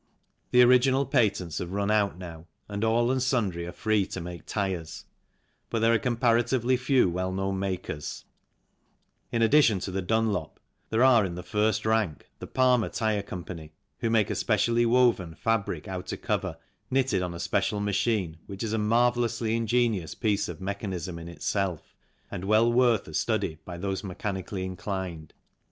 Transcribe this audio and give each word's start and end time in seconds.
The 0.49 0.63
original 0.63 1.05
patents 1.05 1.59
have 1.59 1.73
run 1.73 1.91
out 1.91 2.17
now 2.17 2.47
and 2.67 2.83
all 2.83 3.11
and 3.11 3.21
sundry 3.21 3.67
are 3.67 3.71
free 3.71 4.07
to 4.07 4.19
make 4.19 4.47
tyres, 4.47 5.05
but 5.69 5.77
there 5.77 5.93
are 5.93 5.99
comparatively 5.99 6.75
few 6.75 7.07
well 7.07 7.31
known 7.31 7.59
makers. 7.59 8.25
In 9.31 9.43
addition 9.43 9.77
to 9.81 9.91
the 9.91 10.01
Dunlop, 10.01 10.59
there 10.89 11.03
are 11.03 11.23
in 11.23 11.35
the 11.35 11.43
first 11.43 11.85
rank 11.85 12.27
the 12.39 12.47
Palmer 12.47 12.89
Tyre 12.89 13.21
Co., 13.21 13.45
who 13.99 14.09
make 14.09 14.31
a 14.31 14.35
specially 14.35 14.87
woven 14.87 15.35
fabric 15.35 15.87
outer 15.87 16.17
cover 16.17 16.57
knitted 16.89 17.21
on 17.21 17.35
a 17.35 17.39
special 17.39 17.79
machine 17.79 18.37
which 18.47 18.63
is 18.63 18.73
a 18.73 18.79
marvellously 18.79 19.55
ingenious 19.55 20.15
piece 20.15 20.49
of 20.49 20.59
mechanism 20.59 21.19
in 21.19 21.27
itself 21.27 21.93
and 22.31 22.45
well 22.45 22.73
worth 22.73 23.07
a 23.07 23.13
study 23.13 23.59
by 23.65 23.77
those 23.77 24.03
mechanically 24.03 24.65
inclined. 24.65 25.35